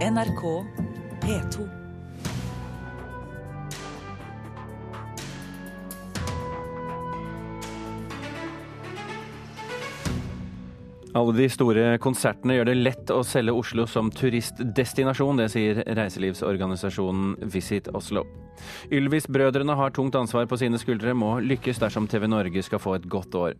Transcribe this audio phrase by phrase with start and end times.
[0.00, 0.64] NRK
[1.20, 1.79] P2.
[11.10, 15.40] Alle de store konsertene gjør det lett å selge Oslo som turistdestinasjon.
[15.40, 18.22] Det sier reiselivsorganisasjonen Visit Oslo.
[18.94, 23.08] Ylvis-brødrene har tungt ansvar på sine skuldre, må lykkes dersom TV Norge skal få et
[23.10, 23.58] godt år.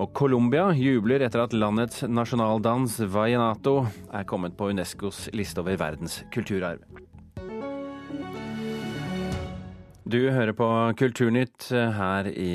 [0.00, 3.82] Og Colombia jubler etter at landets nasjonaldans vallenato
[4.14, 6.80] er kommet på Unescos liste over verdens kulturarv.
[10.06, 12.52] Du hører på Kulturnytt her i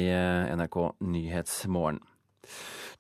[0.56, 2.00] NRK Nyhetsmorgen.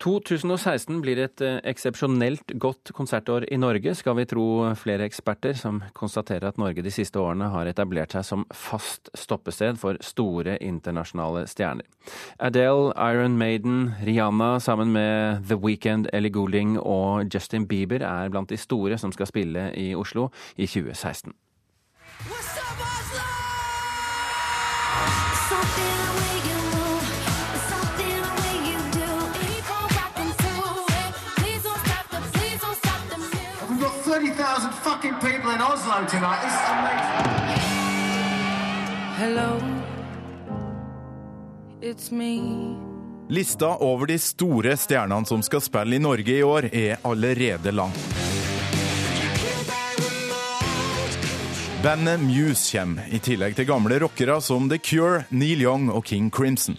[0.02, 4.46] 2016 blir et eksepsjonelt godt konsertår i Norge, skal vi tro
[4.80, 9.77] flere eksperter, som konstaterer at Norge de siste årene har etablert seg som fast stoppested
[9.82, 11.86] for store internasjonale stjerner.
[12.41, 18.49] Adele, Iron Maiden, Rihanna sammen med The Weekend, Ellie Goulding og Justin Bieber er blant
[18.49, 21.36] de store som skal spille i Oslo i 2016.
[36.02, 36.40] people tonight.
[36.44, 37.62] It's amazing.
[39.18, 39.62] Hello,
[41.82, 42.41] it's me.
[43.30, 47.93] Lista over de store stjernene som skal spille i Norge i år, er allerede lang.
[51.84, 56.30] Bandet Muse kommer, i tillegg til gamle rockere som The Cure, Neil Young og King
[56.30, 56.77] Crimson.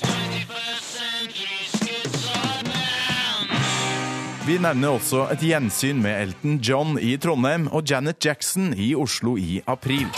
[4.42, 9.36] Vi nevner også et gjensyn med Elton John i Trondheim og Janet Jackson i Oslo
[9.38, 10.08] i april.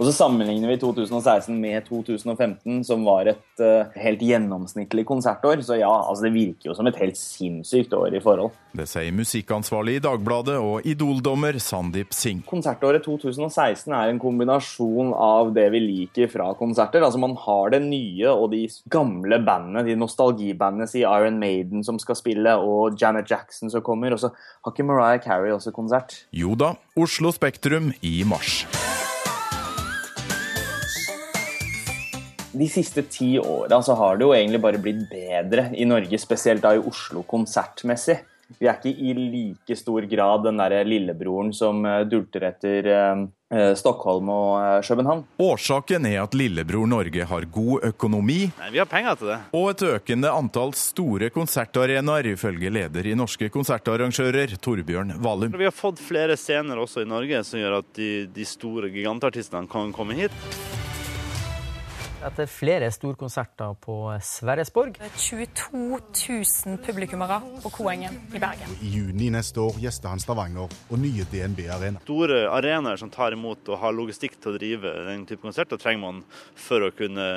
[0.00, 5.60] Og så sammenligner vi 2016 med 2015, som var et uh, helt gjennomsnittlig konsertår.
[5.60, 8.54] Så ja, altså det virker jo som et helt sinnssykt år i forhold.
[8.72, 12.46] Det sier musikkansvarlig i Dagbladet og idoldommer Sandeep Singh.
[12.48, 17.04] Konsertåret 2016 er en kombinasjon av det vi liker fra konserter.
[17.04, 22.00] Altså Man har det nye og de gamle bandene, de nostalgibandene, si Iron Maiden som
[22.00, 24.16] skal spille, og Janet Jackson som kommer.
[24.16, 26.22] Og så har ikke Mariah Carey også konsert.
[26.32, 28.62] Jo da, Oslo Spektrum i mars.
[32.52, 36.64] De siste ti åra så har det jo egentlig bare blitt bedre i Norge, spesielt
[36.64, 38.18] da i Oslo konsertmessig.
[38.58, 43.20] Vi er ikke i like stor grad den derre lillebroren som eh, dulter etter eh,
[43.54, 45.22] eh, Stockholm og København.
[45.38, 49.38] Årsaken er at lillebror Norge har god økonomi Nei, Vi har penger til det.
[49.54, 55.54] og et økende antall store konsertarenaer, ifølge leder i Norske konsertarrangører, Torbjørn Valum.
[55.54, 59.70] Vi har fått flere scener også i Norge som gjør at de, de store gigantartistene
[59.70, 60.79] kan komme hit.
[62.20, 65.78] Etter flere storkonserter på Sverresborg 22
[66.66, 68.74] 000 publikummere på Koengen i Bergen.
[68.84, 72.02] I juni neste år gjester han Stavanger og nye DNB Arena.
[72.04, 76.04] Store arenaer som tar imot og har logistikk til å drive den type konserter, trenger
[76.04, 76.22] man
[76.60, 77.30] for å kunne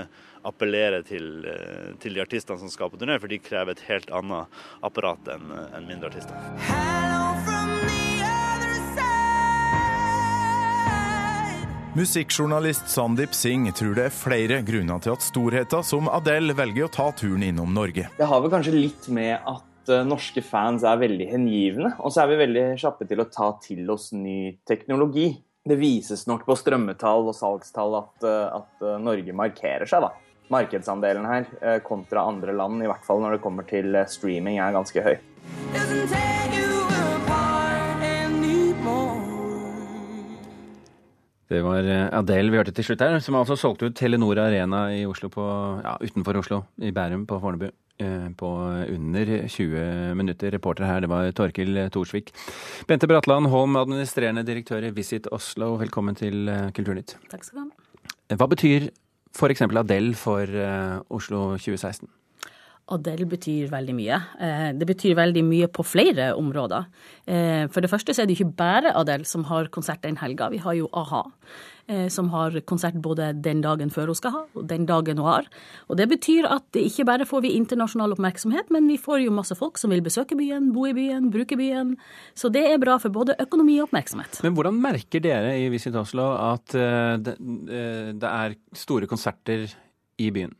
[0.43, 4.11] appellere til, eh, til de artistene som skal på turné, for de krever et helt
[4.11, 7.12] annet apparat enn enn mindre artister.
[11.93, 16.89] Musikkjournalist Sandeep Singh tror det er flere grunner til at storheter som Adele velger å
[16.89, 18.07] ta turen innom Norge.
[18.17, 22.23] Det har vel kanskje litt med at eh, norske fans er veldig hengivne, og så
[22.23, 25.27] er vi veldig kjappe til å ta til oss ny teknologi.
[25.61, 30.41] Det vises nok på strømmetall og salgstall at, eh, at eh, Norge markerer seg, da.
[30.49, 35.05] Markedsandelen her kontra andre land, i hvert fall når det kommer til streaming, er ganske
[35.05, 35.15] høy.
[35.73, 36.72] Doesn't take you
[41.53, 44.87] Det var eh, Adele vi hørte til slutt her, som altså solgte ut Telenor Arena
[44.95, 45.43] i Oslo på,
[45.85, 47.67] ja, utenfor Oslo, i Bærum på Fornebu.
[48.01, 48.49] eh, På
[48.89, 50.49] under 20 minutter.
[50.55, 52.33] Reporter her, det var Torkil Thorsvik.
[52.89, 57.17] Bente Bratland Holm, administrerende direktør i Visit Oslo, velkommen til eh, Kulturnytt.
[57.29, 58.35] Takk skal du ha.
[58.39, 58.89] Hva betyr
[59.37, 59.61] f.eks.
[59.61, 60.49] Adele for
[61.13, 62.09] Oslo 2016?
[62.91, 64.17] Adele betyr veldig mye.
[64.39, 66.85] Eh, Det betyr veldig mye på flere områder.
[67.25, 70.49] Eh, For det første så er det ikke bare Adele som har konsert den helga.
[70.49, 71.23] Vi har jo a-ha,
[71.87, 75.25] eh, som har konsert både den dagen før hun skal ha, og den dagen hun
[75.25, 75.45] har.
[75.89, 79.55] Og det betyr at ikke bare får vi internasjonal oppmerksomhet, men vi får jo masse
[79.55, 81.95] folk som vil besøke byen, bo i byen, bruke byen.
[82.35, 84.43] Så det er bra for både økonomi og oppmerksomhet.
[84.43, 89.71] Men hvordan merker dere i Visit Oslo at det er store konserter
[90.19, 90.53] i byen?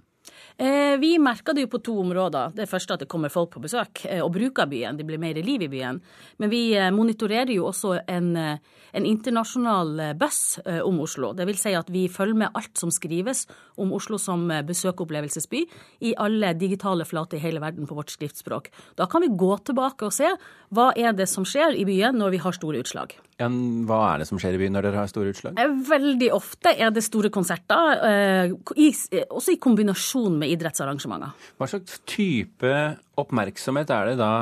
[0.58, 2.54] Eh, Vi merker det jo på to områder.
[2.56, 4.98] Det første at det kommer folk på besøk eh, og bruker byen.
[4.98, 6.00] Det blir mer liv i byen.
[6.38, 11.34] Men vi eh, monitorerer jo også en, en internasjonal buss om Oslo.
[11.34, 13.48] Det vil si at vi følger med alt som skrives
[13.82, 15.64] om Oslo som besøkopplevelsesby
[16.06, 18.70] i alle digitale flater i hele verden på vårt skriftspråk.
[19.00, 20.30] Da kan vi gå tilbake og se
[20.74, 23.16] hva er det som skjer i byen når vi har store utslag.
[23.42, 25.58] Hva er det som skjer i byen når dere har store utslag?
[25.90, 28.90] Veldig ofte er det store konserter, eh, i,
[29.26, 31.34] også i kombinasjon med idrettsarrangementer.
[31.58, 32.74] Hva slags type
[33.20, 34.34] oppmerksomhet er det da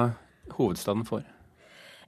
[0.58, 1.24] hovedstaden får?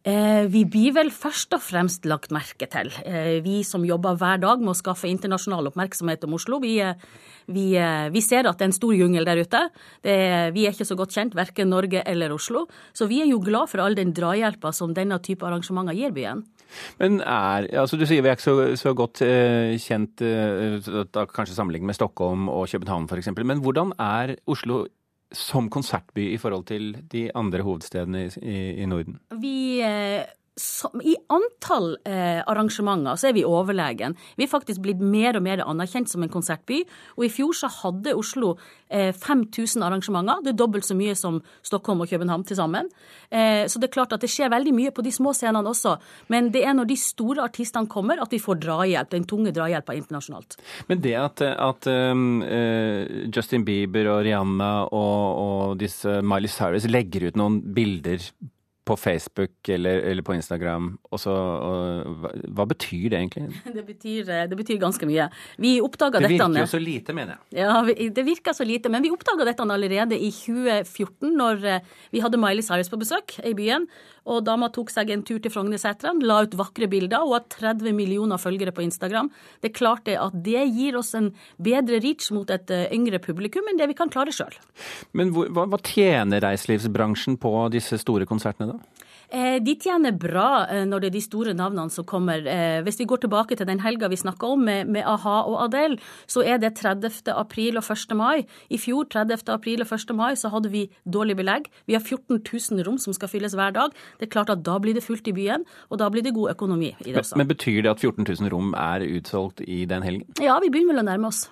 [0.03, 2.89] Eh, Vi blir vel først og fremst lagt merke til.
[3.07, 6.93] Eh, Vi som jobber hver dag med å skaffe internasjonal oppmerksomhet om Oslo, vi, eh,
[7.47, 7.71] vi,
[8.11, 9.69] vi ser at det er en stor jungel der ute.
[10.03, 12.67] Er- vi er ikke så godt kjent, verken Norge eller Oslo.
[12.93, 16.43] Så vi er jo glad for all den drahjelpa som denne type arrangementer gir byen.
[16.99, 19.19] Men er, altså Du sier vi er ikke så, så godt
[19.79, 20.17] kjent,
[21.31, 23.27] kanskje sammenlignet med Stockholm og København f.eks.
[23.45, 24.87] Men hvordan er Oslo
[25.33, 29.19] som konsertby i forhold til de andre hovedstedene i, i, i Norden?
[29.41, 30.23] Vi, eh,
[31.01, 34.13] I antall eh, arrangementer så er vi overlegen.
[34.37, 36.83] Vi er faktisk blitt mer og mer anerkjent som en konsertby.
[37.17, 38.51] Og i fjor så hadde Oslo
[38.85, 40.43] eh, 5000 arrangementer.
[40.45, 42.91] Det er dobbelt så mye som Stockholm og København til sammen.
[43.33, 45.95] Eh, så det er klart at det skjer veldig mye på de små scenene også.
[46.29, 49.97] Men det er når de store artistene kommer at vi får drahjelp, den tunge drahjelpa
[49.97, 50.59] internasjonalt.
[50.85, 56.85] Men det at, at um, eh, Justin Bieber og Rihanna og, og disse Miley Cyrus
[56.85, 58.21] legger ut noen bilder
[58.83, 63.61] på Facebook eller, eller på Instagram, og så, og, hva, betyr det egentlig?
[63.77, 65.29] Det betyr, eh, det betyr ganske mye.
[65.63, 67.61] Vi oppdaga Det dette virker jo så lite, mener jeg.
[67.63, 71.79] Ja, vi- Det virker så lite, men vi oppdaga dette allerede i 2014, når eh,
[72.11, 73.87] vi hadde Miley Cyrus på besøk i byen.
[74.29, 77.95] Og dama tok seg en tur til Frognerseteren, la ut vakre bilder og har 30
[77.95, 79.29] millioner følgere på Instagram.
[79.59, 83.19] Det er klart det at det gir oss en bedre reach mot et eh, yngre
[83.23, 84.55] publikum enn det vi kan klare sjøl.
[85.11, 89.02] Men hva, hva tjener reiselivsbransjen på disse store konsertene, da?
[89.33, 92.43] Eh, De tjener bra eh, når det er de store navnene som kommer.
[92.45, 95.55] Eh, Hvis vi går tilbake til den helga vi snakka om med, med a-ha og
[95.65, 95.97] Adele,
[96.29, 97.31] så er det 30.
[97.33, 98.13] april og 1.
[98.19, 98.45] mai.
[98.69, 99.49] I fjor 30.
[99.55, 100.13] april og 1.
[100.15, 101.65] mai så hadde vi dårlig belegg.
[101.89, 103.89] Vi har 14 000 rom som skal fylles hver dag.
[104.19, 106.53] Det er klart at da blir det fullt i byen, og da blir det god
[106.53, 107.37] økonomi i det Men, også.
[107.41, 110.29] men betyr det at 14 000 rom er utsolgt i den helgen?
[110.41, 111.47] Ja, vi begynner vel å nærme oss.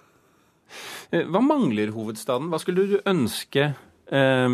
[1.11, 2.47] Hva mangler hovedstaden?
[2.53, 3.73] Hva skulle du ønske
[4.11, 4.45] eh,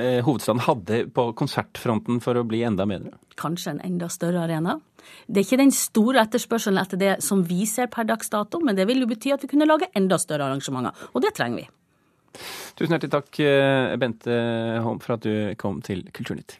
[0.00, 3.14] eh, hovedstaden hadde på konsertfronten for å bli enda bedre?
[3.40, 4.78] Kanskje en enda større arena.
[5.26, 8.76] Det er ikke den store etterspørselen etter det som vi ser per dags dato, men
[8.78, 11.68] det vil jo bety at vi kunne lage enda større arrangementer, og det trenger vi.
[12.74, 14.36] Tusen hjertelig takk, eh, Bente
[14.82, 16.58] Holm, for at du kom til Kulturnytt.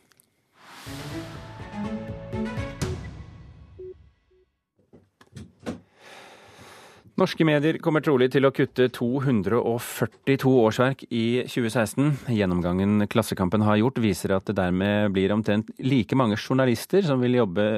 [7.14, 12.08] Norske medier kommer trolig til å kutte 242 årsverk i 2016.
[12.34, 17.36] Gjennomgangen Klassekampen har gjort, viser at det dermed blir omtrent like mange journalister som vil,
[17.38, 17.68] jobbe,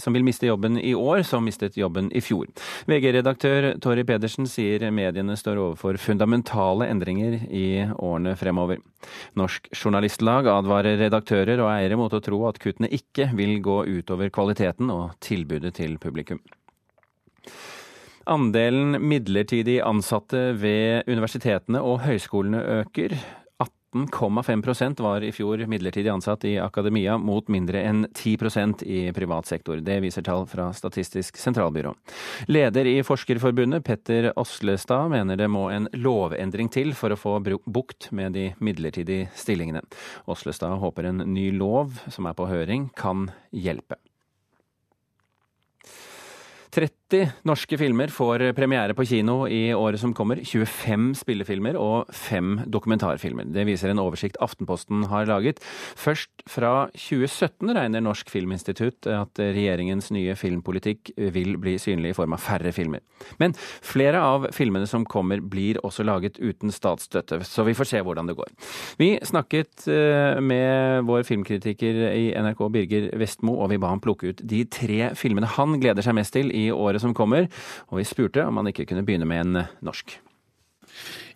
[0.00, 2.48] som vil miste jobben i år, som mistet jobben i fjor.
[2.88, 8.80] VG-redaktør Torry Pedersen sier mediene står overfor fundamentale endringer i årene fremover.
[9.36, 14.32] Norsk Journalistlag advarer redaktører og eiere mot å tro at kuttene ikke vil gå utover
[14.32, 16.40] kvaliteten og tilbudet til publikum.
[18.26, 23.14] Andelen midlertidig ansatte ved universitetene og høyskolene øker.
[23.96, 29.78] 18,5% var i fjor midlertidig ansatt i akademia, mot mindre enn 10% i privat sektor.
[29.80, 31.94] Det viser tall fra Statistisk sentralbyrå.
[32.50, 38.10] Leder i Forskerforbundet, Petter Oslestad, mener det må en lovendring til for å få bukt
[38.10, 39.84] med de midlertidige stillingene.
[40.26, 44.00] Oslestad håper en ny lov, som er på høring, kan hjelpe.
[46.76, 50.42] 30 norske filmer får premiere på kino i året som kommer.
[50.44, 53.46] 25 spillefilmer og 5 dokumentarfilmer.
[53.48, 55.62] Det viser en oversikt Aftenposten har laget.
[55.96, 62.36] Først fra 2017 regner Norsk Filminstitutt at regjeringens nye filmpolitikk vil bli synlig i form
[62.36, 63.00] av færre filmer.
[63.40, 68.04] Men flere av filmene som kommer blir også laget uten statsstøtte, så vi får se
[68.04, 68.52] hvordan det går.
[69.00, 74.34] Vi snakket eh, med vår filmkritiker i NRK, Birger Vestmo, og vi ba ham plukke
[74.34, 77.50] ut de tre filmene han gleder seg mest til i året som kommer,
[77.90, 80.18] og vi spurte om han ikke kunne begynne med en norsk.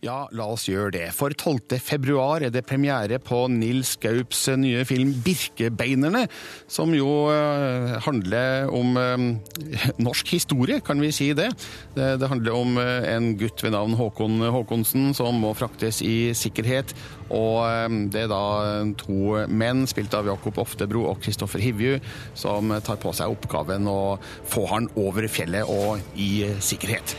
[0.01, 1.07] Ja, la oss gjøre det.
[1.13, 1.75] For 12.
[1.85, 6.23] februar er det premiere på Nils Gaups nye film 'Birkebeinerne',
[6.65, 9.27] som jo eh, handler om eh,
[10.07, 11.51] norsk historie, kan vi si det.
[11.93, 16.97] Det, handler om eh, en gutt ved navn Håkon Håkonsen som må fraktes i sikkerhet.
[17.29, 17.61] Og
[18.11, 18.41] det er da
[18.99, 22.01] to menn, spilt av Jakob Oftebro og Kristoffer Hivju,
[22.35, 24.17] som tar på seg oppgaven å
[24.49, 27.15] få han over fjellet og i sikkerhet.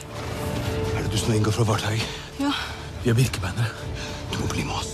[0.97, 2.30] Er det du som Inga fra Varthaug?
[2.41, 2.51] Ja,
[3.03, 3.69] Vi er birkebeinere.
[4.31, 4.91] Du må bli med oss.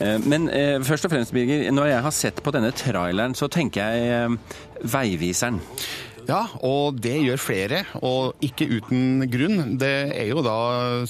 [0.00, 3.48] Eh, Men eh, først og fremst, Birger, når jeg har sett på denne traileren, så
[3.52, 5.60] tenker jeg eh, Veiviseren.
[6.28, 9.78] Ja, og det gjør flere, og ikke uten grunn.
[9.80, 10.56] Det er jo da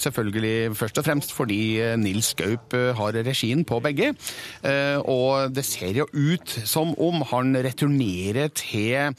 [0.00, 4.14] selvfølgelig først og fremst fordi eh, Nils Gaup eh, har regien på begge.
[4.64, 9.12] Eh, Og det ser jo ut som om han returnerer til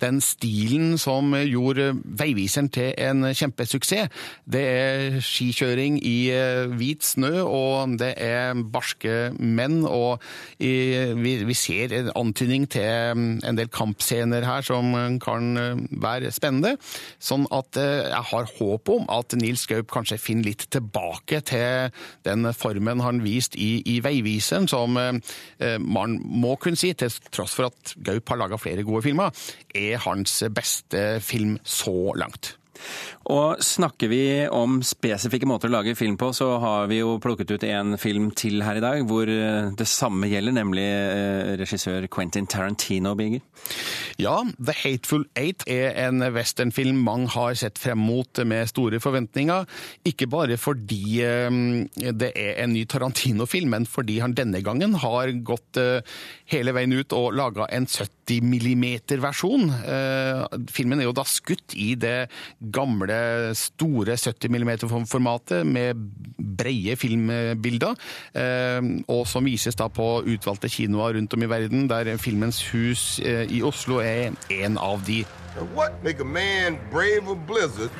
[0.00, 4.08] den stilen som gjorde Veiviseren til en kjempesuksess.
[4.48, 9.82] Det er skikjøring i eh, hvit snø, og det er barske menn.
[9.84, 10.22] Og
[10.58, 16.76] vi, ser en antydning til mm, en del kampscener her som kan eh, være spennende.
[17.22, 21.92] Sånn at eh, jeg har håp om at Nils Gaup kanskje finner litt tilbake til
[22.26, 27.68] den formen han viste i, i Veiviseren, som man må kunne si, til tross for
[27.68, 29.30] at Gaup har laga flere gode filmer,
[29.74, 32.58] er hans beste film så langt.
[33.30, 37.52] Og snakker vi om spesifikke måter å lage film på, så har vi jo plukket
[37.54, 42.08] ut en film til her i dag, hvor eh, det samme gjelder, nemlig eh, regissør
[42.12, 43.44] Quentin Tarantino, Birger.
[44.18, 49.68] Ja, The Hateful Eight er en westernfilm mange har sett frem mot med store forventninger.
[50.08, 51.60] Ikke bare fordi eh,
[52.10, 55.78] det er en ny Tarantino-film, men fordi han denne gangen har gått
[56.50, 59.70] hele veien ut og laga en 70 mm-versjon.
[60.72, 62.26] Filmen er jo da skutt i det
[62.72, 65.98] gamle, store 70 mm-formatet med
[66.38, 67.96] breie filmbilder,
[68.34, 73.20] eh, og som vises da på utvalgte kinoer rundt om i verden, der Filmens hus
[73.24, 75.22] eh, i Oslo er en av de.
[75.74, 77.90] What make a man brave a blizzard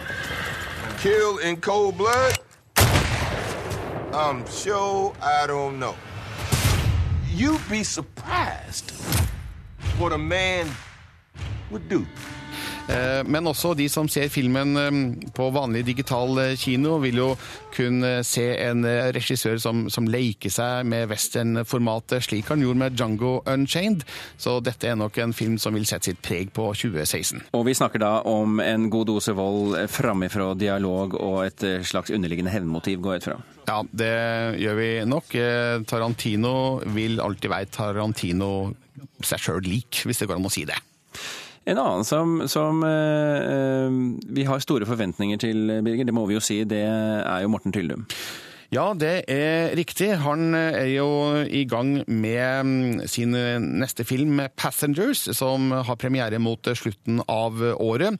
[1.00, 2.38] kill in cold blood?
[4.12, 5.94] I'm sure I don't know.
[7.34, 8.92] You'd be surprised
[9.98, 10.68] what a man
[11.70, 12.06] would do.
[12.88, 14.96] Eh, Men også de som ser filmen eh,
[15.34, 17.28] på vanlig digital eh, kino, vil jo
[17.72, 18.84] kunne se en
[19.14, 24.04] regissør som, som leker seg med westernformatet, slik han gjorde med Django Unchained.
[24.36, 27.46] Så dette er nok en film som vil sette sitt preg på 2016.
[27.56, 32.52] Og vi snakker da om en god dose vold framifrå dialog og et slags underliggende
[32.52, 33.40] hevnmotiv, går jeg ut fra.
[33.70, 34.14] Ja, det
[34.60, 35.36] gjør vi nok.
[35.88, 36.54] Tarantino
[36.92, 38.52] vil alltid være Tarantino
[39.24, 40.76] seg sjøl lik, hvis det går an å si det.
[41.64, 43.98] En annen som, som eh, eh,
[44.34, 47.74] vi har store forventninger til, Birger, det må vi jo si, det er jo Morten
[47.74, 48.06] Tyldum.
[48.72, 50.14] Ja, det er riktig.
[50.24, 56.64] Han er jo i gang med mm, sin neste film, 'Passengers', som har premiere mot
[56.72, 58.16] slutten av året.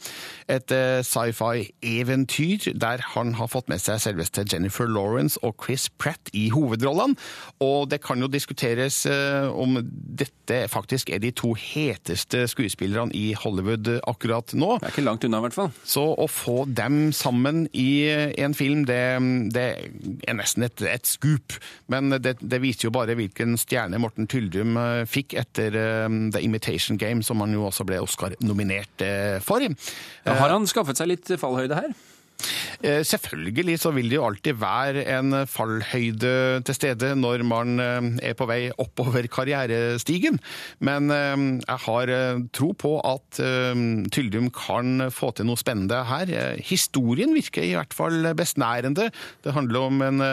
[0.52, 6.28] Et eh, sci-fi-eventyr der han har fått med seg selveste Jennifer Lawrence og Chris Pratt
[6.36, 7.16] i hovedrollene.
[7.64, 13.32] Og det kan jo diskuteres eh, om dette faktisk er de to heteste skuespillerne i
[13.32, 14.76] Hollywood akkurat nå.
[14.82, 15.72] Det er ikke langt unna, i hvert fall.
[15.80, 18.04] Så å få dem sammen i
[18.36, 19.00] en film, det,
[19.56, 19.66] det
[20.28, 21.56] er nesten et, et skup.
[21.92, 26.42] Men det, det viser jo bare hvilken stjerne Morten Tyldum eh, fikk etter eh, The
[26.44, 29.64] Imitation Game, som han jo også ble Oscar-nominert eh, for.
[30.28, 31.94] Har han skaffet seg litt fallhøyde her?
[32.82, 38.30] Eh, Selvfølgelig så vil det jo alltid være en fallhøyde til stede når man eh,
[38.30, 40.40] er på vei oppover karrierestigen,
[40.82, 42.12] men eh, jeg har
[42.54, 43.38] tro på at
[44.12, 46.30] Tyldum kan få til noe spennende her.
[46.62, 49.08] Historien virker i hvert fall besnærende.
[49.44, 50.24] Det handler om en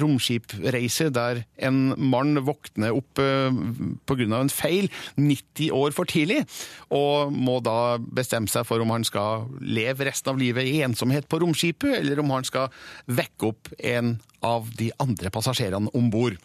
[0.00, 4.26] romskipreise der en mann våkner opp pga.
[4.40, 6.44] en feil 90 år for tidlig,
[6.90, 11.28] og må da bestemme seg for om han skal leve resten av livet i ensomhet
[11.30, 11.40] på
[11.80, 12.70] romskipet, eller om han skal
[13.06, 16.36] vekke opp en av de andre passasjerene om bord.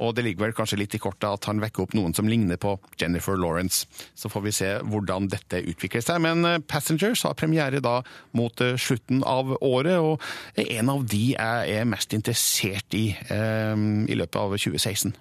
[0.00, 2.56] Og det ligger vel kanskje litt i kortet at han vekker opp noen som ligner
[2.56, 3.86] på Jennifer Lawrence.
[4.14, 6.20] Så får vi se hvordan dette utvikler seg.
[6.20, 10.20] Men eh, Passengers har premiere da mot eh, slutten av året, og
[10.56, 13.76] en av de jeg er mest interessert i eh,
[14.10, 15.14] i løpet av 2016.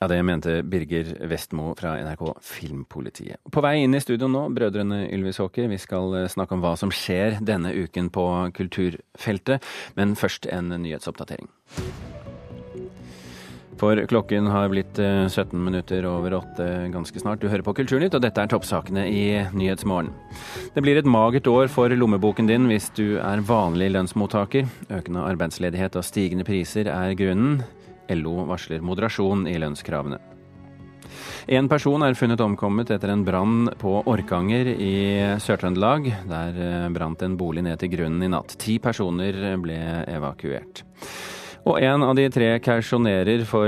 [0.00, 3.40] Ja, Det mente Birger Vestmo fra NRK Filmpolitiet.
[3.50, 5.66] På vei inn i studio nå, brødrene Ylvisåker.
[5.66, 9.66] Vi skal eh, snakke om hva som skjer denne uken på kulturfeltet,
[9.98, 11.50] men først en nyhetsoppdatering.
[13.78, 17.42] For klokken har blitt eh, 17 minutter over åtte ganske snart.
[17.42, 20.12] Du hører på Kulturnytt, og dette er toppsakene i Nyhetsmorgen.
[20.76, 24.70] Det blir et magert år for lommeboken din hvis du er vanlig lønnsmottaker.
[24.94, 27.64] Økende arbeidsledighet og stigende priser er grunnen.
[28.16, 30.18] LO varsler moderasjon i lønnskravene.
[31.48, 34.94] En person er funnet omkommet etter en brann på Orkanger i
[35.40, 36.10] Sør-Trøndelag.
[36.28, 38.52] Der eh, brant en bolig ned til grunnen i natt.
[38.60, 39.78] Ti personer ble
[40.12, 40.84] evakuert.
[41.68, 42.50] Og en av tre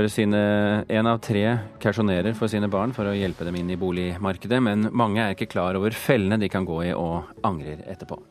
[0.09, 0.41] sine
[0.87, 4.89] En av tre kausjonerer for sine barn for å hjelpe dem inn i boligmarkedet, men
[4.91, 8.30] mange er ikke klar over fellene de kan gå i og angrer etterpå.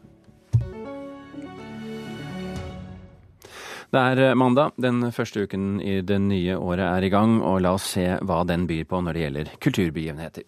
[3.90, 7.58] Det er eh, mandag, den første uken i det nye året er i gang, og
[7.64, 10.46] la oss se hva den byr på når det gjelder kulturbegivenheter.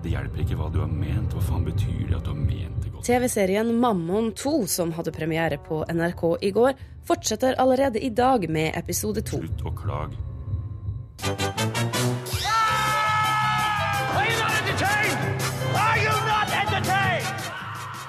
[0.00, 1.34] Det hjelper ikke hva du har ment.
[1.36, 3.04] Hva faen betyr det at du har ment det godt?
[3.06, 6.74] TV-serien Mammon 2, som hadde premiere på NRK i går,
[7.06, 9.44] fortsetter allerede i dag med episode 2.
[9.44, 10.16] Slutt å klage.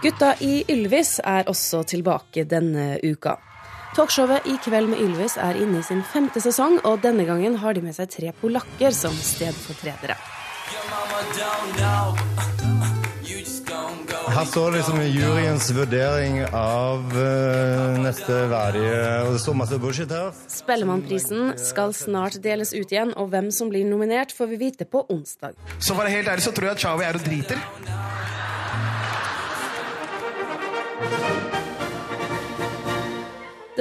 [0.01, 3.35] Gutta i Ylvis er også tilbake denne uka.
[3.93, 7.77] Talkshowet I kveld med Ylvis er inne i sin femte sesong, og denne gangen har
[7.77, 10.15] de med seg tre polakker som stedfortredere.
[14.31, 20.31] Her står liksom juryens vurdering av uh, neste verdige Og det står masse bullshit her.
[20.49, 25.05] Spellemannprisen skal snart deles ut igjen, og hvem som blir nominert, får vi vite på
[25.13, 25.53] onsdag.
[25.77, 27.61] Så for å være helt ærlig så tror jeg at Chavi er og driter.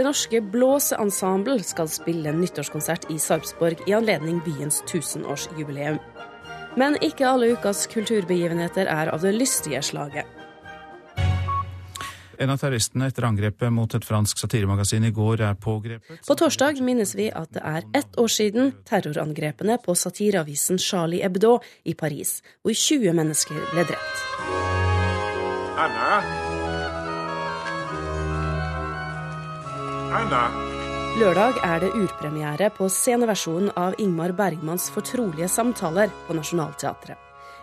[0.01, 5.99] Det norske Blåseensemble skal spille en nyttårskonsert i Sarpsborg i anledning byens tusenårsjubileum.
[6.81, 10.25] Men ikke alle ukas kulturbegivenheter er av det lystige slaget.
[12.41, 16.23] En av terroristene etter angrepet mot et fransk satiremagasin i går er pågrepet.
[16.25, 21.59] På torsdag minnes vi at det er ett år siden terrorangrepene på satireavisen Charlie Hebdo
[21.85, 24.25] i Paris, hvor 20 mennesker ble drept.
[25.77, 26.50] Anna?
[30.11, 37.15] Lørdag er det urpremiere på sceneversjonen av Ingmar Bergmans fortrolige samtaler på Nationaltheatret.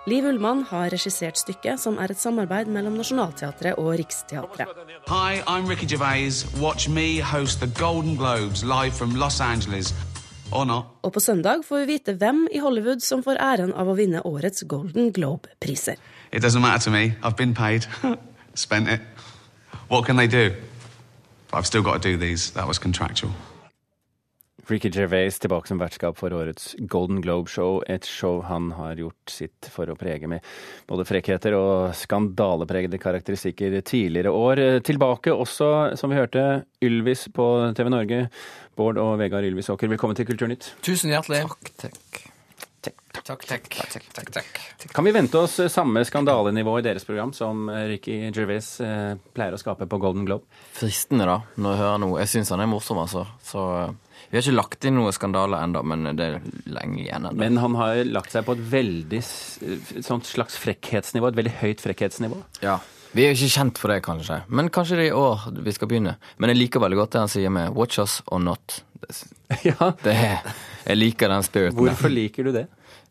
[0.08, 4.72] Liv Ullmann har regissert stykket, som er et samarbeid mellom Nationaltheatret og Riksteatret.
[5.12, 6.46] Hi, I'm Ricky Gervais.
[6.62, 9.92] Watch me host the Golden Globes live from Los Angeles.
[11.04, 14.24] Og på søndag får vi vite hvem i Hollywood som får æren av å vinne
[14.24, 16.00] årets Golden Globe-priser.
[16.32, 17.12] It doesn't matter to me.
[17.22, 17.84] I've been paid,
[18.56, 19.01] spent it.
[19.89, 20.56] What can they do?
[21.54, 22.51] I've still got to do these.
[22.51, 23.32] That was contractual.
[24.70, 29.32] Ricky Gervais tilbake som vertskap for årets Golden Globe Show, et show han har gjort
[29.32, 30.44] sitt for å prege med
[30.89, 34.63] både frekkheter og skandalepregede karakteristikker tidligere år.
[34.84, 36.48] Tilbake også, som vi hørte,
[36.84, 37.48] Ylvis på
[37.80, 38.25] TV Norge.
[38.75, 40.74] Bård og Vegard Ylvis Åker, velkommen til Kulturnytt.
[40.84, 41.46] Tusen hjertelig.
[41.48, 42.26] Takk, takk.
[43.27, 43.65] Takk, takk.
[44.13, 44.60] takk, takk,
[44.96, 49.59] Kan vi vente oss samme skandalenivå i deres program som Ricky Gervais eh, pleier å
[49.59, 50.48] skape på Golden Globe?
[50.77, 52.22] Fristende, da, når jeg hører noe.
[52.24, 53.25] Jeg syns han er morsom, altså.
[53.44, 53.92] Så eh,
[54.29, 56.37] vi har ikke lagt inn noe skandale ennå, men det er
[56.72, 57.27] lenge igjen.
[57.27, 57.35] ennå.
[57.44, 59.22] Men han har lagt seg på et veldig
[60.07, 62.40] sånt slags frekkhetsnivå, et veldig høyt frekkhetsnivå.
[62.63, 62.79] Ja.
[63.11, 64.42] Vi er jo ikke kjent for det, kanskje.
[64.48, 66.16] Men kanskje det er i år vi skal begynne.
[66.40, 68.83] Men jeg liker veldig godt det han sier med 'watch us or not'.
[69.48, 70.48] Det, det er,
[70.87, 71.77] jeg liker den spiriten.
[71.77, 72.66] Hvorfor liker du det?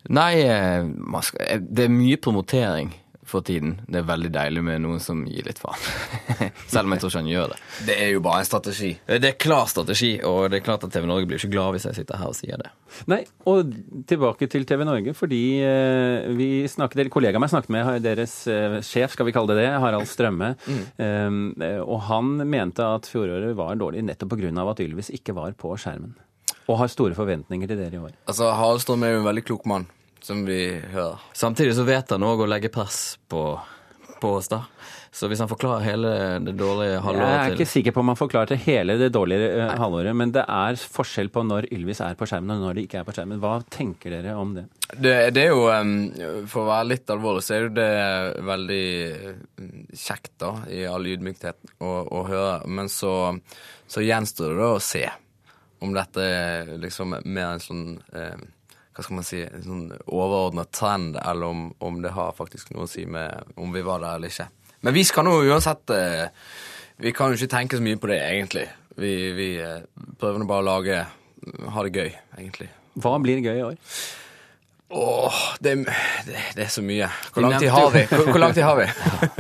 [0.09, 2.95] Nei, eh, man skal, eh, det er mye promotering
[3.27, 3.81] for tiden.
[3.90, 5.81] Det er veldig deilig med noen som gir litt faen.
[6.71, 7.59] Selv om jeg tror ikke han gjør det.
[7.88, 8.92] Det er jo bare en strategi.
[9.07, 11.88] Det er klar strategi, og det er klart at TV Norge blir ikke glad hvis
[11.88, 12.71] jeg sitter her og sier det.
[13.11, 13.73] Nei, og
[14.09, 18.79] tilbake til TV Norge, fordi eh, vi snakket, eller kollegaen min snakket med deres eh,
[18.87, 21.62] sjef, skal vi kalle det det, Harald Strømme, mm.
[21.83, 24.53] og han mente at fjoråret var dårlig nettopp pga.
[24.71, 26.14] at Ylvis ikke var på skjermen.
[26.66, 28.14] Og har store forventninger til dere i år.
[28.27, 29.87] Altså, Harald Strøm er jo en veldig klok mann,
[30.27, 30.61] som vi
[30.93, 31.23] hører.
[31.37, 33.49] Samtidig så vet han òg å legge press på,
[34.21, 34.65] på oss, da.
[35.17, 36.11] Så hvis han forklarer hele
[36.45, 39.47] det dårlige halvåret til Jeg er ikke sikker på om han forklarte hele det dårlige
[39.62, 39.77] Nei.
[39.81, 42.99] halvåret, men det er forskjell på når Ylvis er på skjermen og når de ikke
[43.01, 43.41] er på skjermen.
[43.41, 44.67] Hva tenker dere om det?
[44.93, 47.89] Det, det er jo, For å være litt alvorlig, så er jo det
[48.51, 48.85] veldig
[49.97, 52.59] kjekt, da, i all ydmykhet, å, å høre.
[52.69, 53.15] Men så,
[53.89, 55.07] så gjenstår det da å se
[55.81, 57.83] om dette er liksom mer en sånn
[58.17, 58.47] em,
[58.96, 62.90] hva skal man si, sånn overordnet trend, eller om, om det har faktisk noe å
[62.90, 64.48] si med om vi var der eller ikke.
[64.87, 66.28] Men vi skal nå uansett eh,
[67.02, 68.66] Vi kan jo ikke tenke så mye på det, egentlig.
[68.96, 69.82] Vi, vi eh,
[70.20, 71.00] prøver nå bare å lage
[71.74, 72.70] Ha det gøy, egentlig.
[72.96, 73.76] Hva blir gøy i år?
[74.88, 77.09] Åh, det, det, det er så mye.
[77.35, 78.04] Hvor lang tid har vi?
[78.06, 78.87] Hvor, hvor lang tid har vi?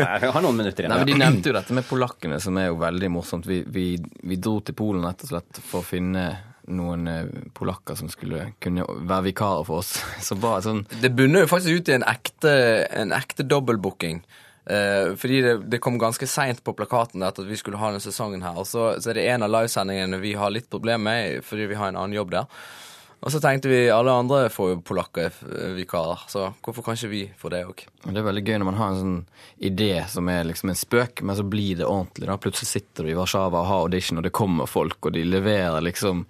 [0.02, 0.92] Jeg har noen minutter igjen.
[0.92, 3.46] Nei, men De nevnte jo dette med polakkene, som er jo veldig morsomt.
[3.48, 3.86] Vi, vi,
[4.26, 6.26] vi dro til Polen rett og slett for å finne
[6.66, 9.96] noen eh, polakker som skulle kunne være vikarer for oss.
[10.26, 12.56] Så bare sånn Det bunner jo faktisk ut i en ekte,
[12.90, 14.22] en ekte dobbeltbooking.
[14.66, 18.42] Eh, fordi det, det kom ganske seint på plakaten at vi skulle ha denne sesongen
[18.42, 18.58] her.
[18.58, 21.78] Og så, så er det en av livesendingene vi har litt problemer med, fordi vi
[21.78, 22.50] har en annen jobb der.
[23.24, 27.10] Og så tenkte vi alle andre får jo polakker eh, vikarer, så hvorfor kan ikke
[27.10, 27.86] vi få det òg?
[28.04, 29.16] Det er veldig gøy når man har en sånn
[29.66, 32.28] idé som er liksom en spøk, men så blir det ordentlig.
[32.28, 35.24] da Plutselig sitter du i Warszawa og har audition, og det kommer folk, og de
[35.26, 36.26] leverer liksom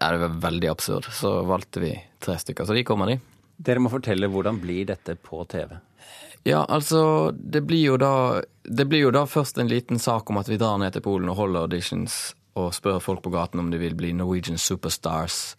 [0.00, 1.08] Nei, det var veldig absurd.
[1.14, 3.18] Så valgte vi tre stykker, så de kommer, de.
[3.60, 5.76] Dere må fortelle hvordan blir dette på TV?
[6.48, 10.38] Ja, altså, det blir jo da Det blir jo da først en liten sak om
[10.40, 13.68] at vi drar ned til Polen og holder auditions og spør folk på gaten om
[13.70, 15.54] de vil bli Norwegian Superstars,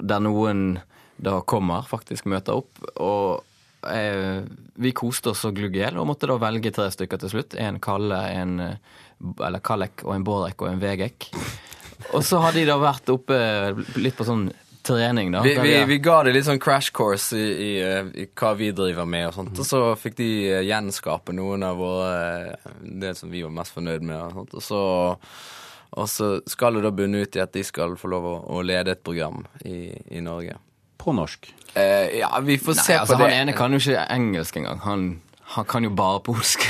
[0.00, 0.80] der noen
[1.20, 2.80] da kommer, faktisk møter opp.
[2.96, 4.40] Og eh,
[4.80, 7.56] vi koste oss så glugg i hjel og måtte da velge tre stykker til slutt.
[7.60, 8.78] En Kalle, en eh,
[9.20, 11.28] eller Kallek og en Borek og en Vegek.
[12.16, 13.38] Og så har de da vært oppe
[14.00, 14.48] litt på sånn
[14.82, 15.42] trening, da.
[15.42, 17.70] Vi, vi, vi ga dem litt sånn crash course i, i,
[18.22, 21.80] i hva vi driver med, og sånt, og så fikk de eh, gjenskape noen av
[21.80, 22.14] våre
[22.54, 24.16] eh, Det som vi var mest fornøyd med.
[24.16, 24.82] Og, sånt, og, så,
[26.00, 28.64] og så skal det da bunne ut i at de skal få lov å, å
[28.64, 30.56] lede et program i, i Norge.
[31.00, 31.52] På norsk?
[31.74, 33.30] Eh, ja, vi får Nei, se altså, på det.
[33.30, 34.80] Han ene kan jo ikke engelsk engang.
[34.84, 35.10] Han,
[35.50, 36.62] han kan jo bare polsk.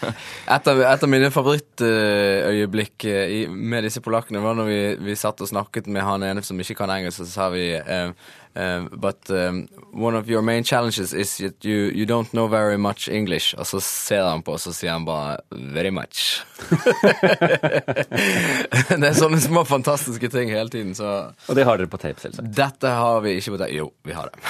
[0.54, 4.78] Et av, et av mine favorittøyeblikk eh, med disse polakkene var når vi,
[5.10, 7.66] vi satt og snakket med han ene som ikke kan engelsk, og så sa vi
[7.76, 8.08] eh,
[8.56, 12.80] eh, But um, one of your main challenges is that you, you don't know very
[12.80, 13.52] much English.
[13.58, 16.40] Og så ser han på oss og sier han bare Very much.
[18.96, 22.20] det er sånne små fantastiske ting hele tiden, så Og det har dere på tape,
[22.24, 22.48] selvsagt.
[22.56, 23.74] Dette har vi ikke på tape.
[23.76, 24.40] Jo, vi har det.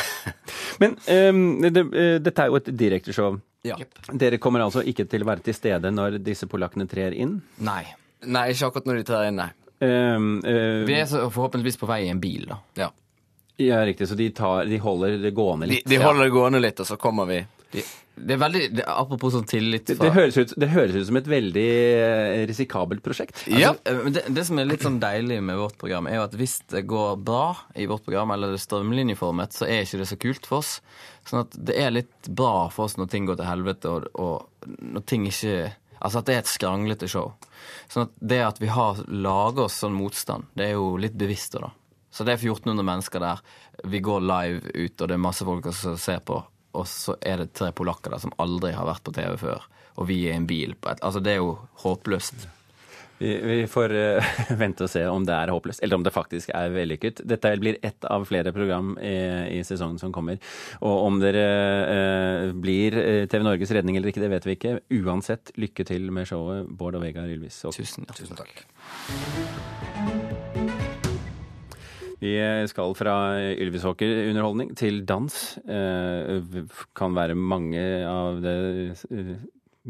[0.82, 1.88] Men ehm, det,
[2.22, 3.42] dette er jo et direkteshow.
[3.62, 3.76] Ja.
[4.12, 7.36] Dere kommer altså ikke til å være til stede når disse polakkene trer inn?
[7.62, 7.84] Nei.
[8.26, 9.50] Nei, ikke akkurat når de trer inn, nei.
[9.82, 12.58] Um, eh, Vi er så forhåpentligvis på vei i en bil, da.
[12.78, 12.88] Ja.
[13.62, 14.08] ja, riktig.
[14.10, 15.88] Så de, tar, de holder det gående De, litt?
[15.90, 17.40] de holder det gående litt, og så kommer vi.
[17.72, 21.06] Det er veldig, det, Apropos sånn tillit Det, fra det, høres ut, det høres ut
[21.08, 23.40] som et veldig eh, risikabelt prosjekt.
[23.48, 26.36] Altså, men det, det som er litt sånn deilig med vårt program, er jo at
[26.36, 30.10] hvis det går bra i vårt program, eller det er strømlinjeformet, så er ikke det
[30.12, 30.74] så kult for oss.
[31.28, 34.68] Sånn at det er litt bra for oss når ting går til helvete, og, og
[34.92, 37.28] når ting ikke Altså at det er et skranglete show.
[37.86, 41.54] Sånn at det at vi har laget oss sånn motstand, det er jo litt bevisst
[41.54, 41.70] da.
[42.10, 43.38] Så det er 1400 mennesker der.
[43.88, 46.42] Vi går live ut, og det er masse folk som ser på.
[46.78, 49.68] Og så er det tre polakker der som aldri har vært på TV før.
[50.00, 50.74] Og vi er i en bil.
[50.74, 52.48] På et, altså Det er jo håpløst.
[53.22, 54.30] Vi, vi får uh,
[54.62, 57.22] vente og se om det er håpløst, eller om det faktisk er vellykket.
[57.28, 59.14] Dette blir ett av flere program i,
[59.58, 60.40] i sesongen som kommer.
[60.80, 61.46] Og om dere
[61.86, 64.76] uh, blir eh, TV Norges redning eller ikke, det vet vi ikke.
[65.02, 67.62] Uansett, lykke til med showet, Bård og Vegard Ylvis.
[67.68, 68.66] Og Tusen, tusen takk.
[72.22, 72.36] Vi
[72.70, 73.16] skal fra
[73.58, 75.34] Ylvisåker-underholdning til dans.
[75.66, 76.60] Eh,
[76.94, 78.54] kan være mange av det
[79.10, 79.34] eh,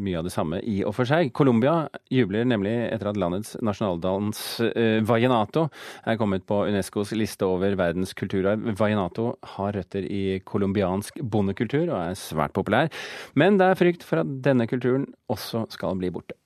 [0.01, 1.29] mye av det samme i og for seg.
[1.37, 1.75] Colombia
[2.13, 4.41] jubler nemlig etter at landets nasjonaldans
[4.71, 5.67] eh, vallenato
[6.09, 8.65] er kommet på Unescos liste over verdens kulturarv.
[8.79, 12.89] Vallenato har røtter i colombiansk bondekultur og er svært populær,
[13.37, 16.39] men det er frykt for at denne kulturen også skal bli borte.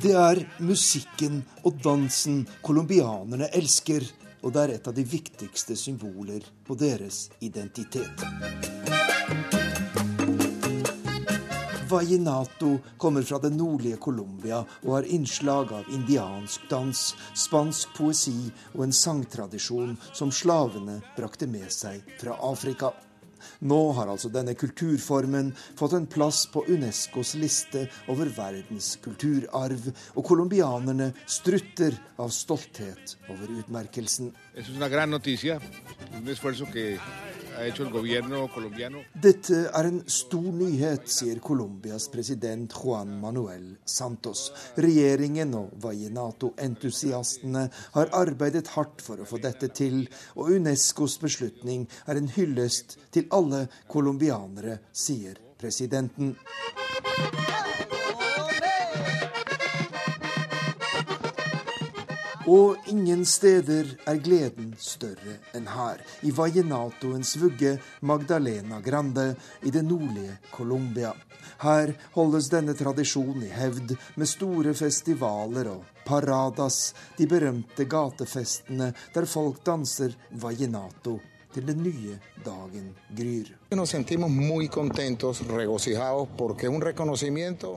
[0.00, 4.00] Det er musikken og dansen colombianerne elsker,
[4.40, 8.24] og det er et av de viktigste symboler på deres identitet.
[11.90, 18.86] Vallenato kommer fra det nordlige Colombia og har innslag av indiansk dans, spansk poesi og
[18.86, 22.94] en sangtradisjon som slavene brakte med seg fra Afrika.
[23.60, 30.24] Nå har altså denne kulturformen fått en plass på Unescos liste over verdens kulturarv, og
[30.24, 34.32] colombianerne strutter av stolthet over utmerkelsen.
[34.56, 35.60] Es una gran noticia,
[37.60, 44.46] Dette er en stor nyhet, sier Colombias president Juan Manuel Santos.
[44.80, 47.66] Regjeringen og Vallenato-entusiastene
[47.98, 50.06] har arbeidet hardt for å få dette til,
[50.40, 56.36] og Unescos beslutning er en hyllest til alle colombianere, sier presidenten.
[62.50, 69.28] Og ingen steder er gleden større enn her, i vallenatoens vugge Magdalena Grande
[69.62, 71.12] i det nordlige Colombia.
[71.62, 79.30] Her holdes denne tradisjonen i hevd med store festivaler og paradas, de berømte gatefestene der
[79.30, 81.20] folk danser vallenato
[81.54, 83.50] til den nye dagen gryr.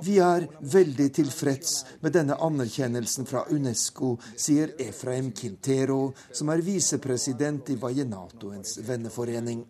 [0.03, 7.73] Vi er veldig tilfreds med denne anerkjennelsen fra Unesco, sier Efraim Quintero, som er visepresident
[7.73, 9.63] i Vallenatoens venneforening.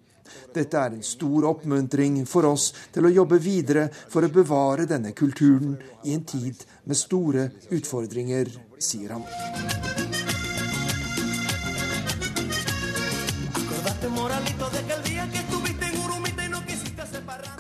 [0.54, 5.12] Dette er en stor oppmuntring for oss til å jobbe videre for å bevare denne
[5.18, 9.93] kulturen i en tid med store utfordringer, sier han.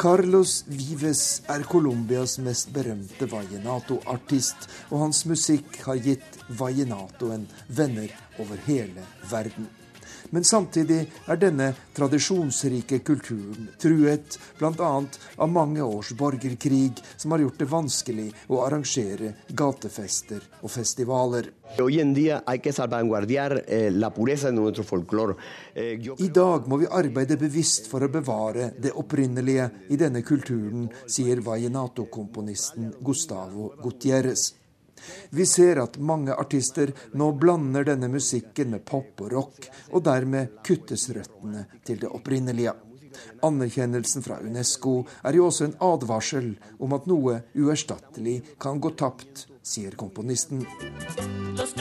[0.03, 8.11] Carlos Vives er Colombias mest berømte vallenato-artist, og hans musikk har gitt vallenatoen venner
[8.43, 9.69] over hele verden.
[10.33, 14.93] Men samtidig er denne tradisjonsrike kulturen truet bl.a.
[15.37, 21.51] av mange års borgerkrig, som har gjort det vanskelig å arrangere gatefester og festivaler.
[21.77, 21.77] Eh.
[25.75, 30.89] Eh, I dag må vi arbeide bevisst for å bevare det opprinnelige i denne kulturen,
[31.05, 34.62] sier vallenato-komponisten Gustavo Gutierrez.
[35.29, 40.59] Vi ser at mange artister nå blander denne musikken med pop og rock, og dermed
[40.65, 42.73] kuttes røttene til det opprinnelige.
[43.45, 49.47] Anerkjennelsen fra Unesco er jo også en advarsel om at noe uerstattelig kan gå tapt,
[49.61, 50.65] sier komponisten.
[51.57, 51.73] Los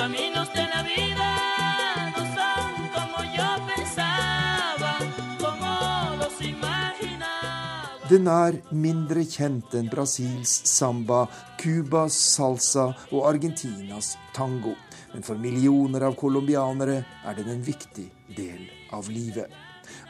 [8.12, 11.22] Den er mindre kjent enn Brasils samba,
[11.56, 14.74] Cubas salsa og Argentinas tango.
[15.14, 18.04] Men for millioner av colombianere er den en viktig
[18.36, 19.48] del av livet.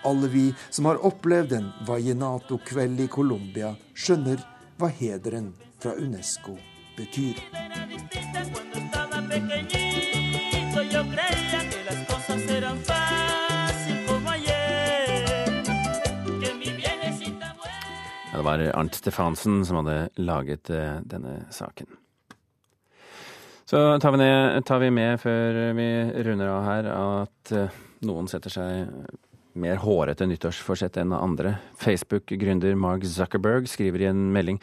[0.02, 4.42] Alle vi som har opplevd en vallenato-kveld i Colombia, skjønner
[4.80, 6.58] hva hederen fra Unesco
[6.98, 7.61] betyr.
[18.42, 21.86] Det var Arnt Stefansen som hadde laget eh, denne saken.
[23.64, 25.86] Så tar vi, ned, tar vi med før vi
[26.26, 28.90] runder av her at eh, noen setter seg
[29.62, 31.54] mer hårete nyttårsforsett enn andre.
[31.78, 34.58] Facebook-gründer Mark Zuckerberg skriver i en melding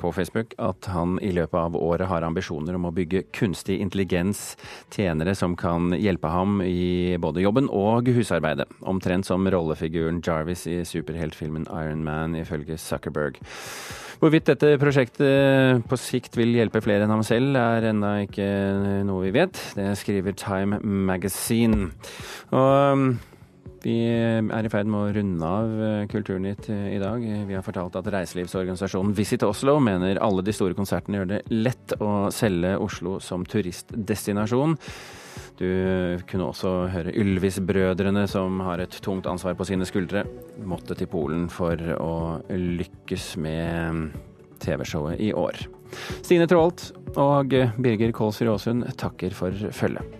[0.00, 4.56] på Facebook at han i løpet av året har ambisjoner om å bygge kunstig intelligens,
[4.92, 8.68] tjenere som kan hjelpe ham i både jobben og husarbeidet.
[8.80, 13.40] Omtrent som rollefiguren Jarvis i superheltfilmen Iron Man, ifølge Zuckerberg.
[14.20, 18.48] Hvorvidt dette prosjektet på sikt vil hjelpe flere enn ham selv, er ennå ikke
[19.08, 19.56] noe vi vet.
[19.78, 21.88] Det skriver Time Magazine.
[22.52, 23.06] Og
[23.80, 27.22] vi er i ferd med å runde av eh, Kulturnytt eh, i dag.
[27.48, 31.94] Vi har fortalt at reiselivsorganisasjonen Visit Oslo mener alle de store konsertene gjør det lett
[32.02, 34.76] å selge Oslo som turistdestinasjon.
[35.60, 35.68] Du
[36.28, 40.24] kunne også høre Ylvis-brødrene, som har et tungt ansvar på sine skuldre,
[40.64, 42.14] måtte til Polen for å
[42.52, 44.16] lykkes med
[44.60, 45.60] TV-showet i år.
[46.20, 46.90] Stine Traalt
[47.20, 50.19] og Birger Kålsrud Aasund takker for følget.